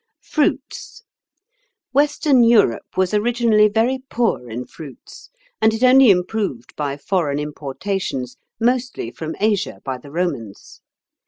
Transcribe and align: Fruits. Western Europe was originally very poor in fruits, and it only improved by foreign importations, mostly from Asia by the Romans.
Fruits. 0.23 1.03
Western 1.93 2.43
Europe 2.43 2.97
was 2.97 3.13
originally 3.13 3.67
very 3.67 3.99
poor 4.09 4.49
in 4.49 4.65
fruits, 4.65 5.29
and 5.61 5.75
it 5.75 5.83
only 5.83 6.09
improved 6.09 6.75
by 6.75 6.97
foreign 6.97 7.37
importations, 7.37 8.35
mostly 8.59 9.11
from 9.11 9.35
Asia 9.39 9.79
by 9.85 9.99
the 9.99 10.09
Romans. 10.09 10.81